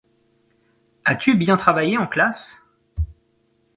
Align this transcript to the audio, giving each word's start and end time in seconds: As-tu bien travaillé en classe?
As-tu 1.05 1.35
bien 1.35 1.57
travaillé 1.57 1.95
en 1.99 2.07
classe? 2.07 2.65